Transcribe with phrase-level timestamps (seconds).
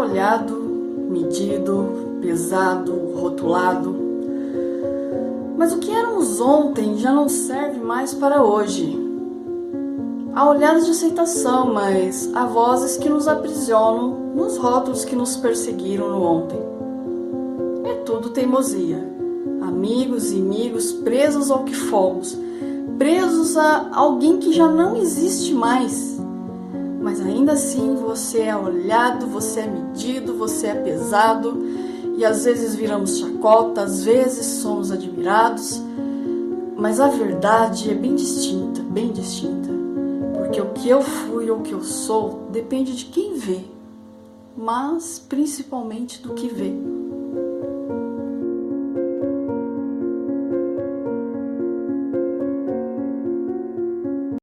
[0.00, 0.54] olhado,
[1.10, 3.94] medido, pesado, rotulado.
[5.56, 9.00] Mas o que éramos ontem já não serve mais para hoje.
[10.34, 16.10] Há olhares de aceitação, mas há vozes que nos aprisionam nos rótulos que nos perseguiram
[16.10, 16.58] no ontem.
[17.84, 19.12] É tudo teimosia.
[19.62, 22.36] Amigos e inimigos presos ao que fomos,
[22.98, 26.18] presos a alguém que já não existe mais.
[27.04, 31.62] Mas ainda assim você é olhado, você é medido, você é pesado
[32.16, 35.82] e às vezes viramos chacota, às vezes somos admirados.
[36.74, 39.68] Mas a verdade é bem distinta, bem distinta.
[40.32, 43.60] Porque o que eu fui ou o que eu sou depende de quem vê,
[44.56, 46.72] mas principalmente do que vê.